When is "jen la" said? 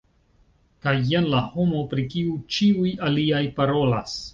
1.11-1.43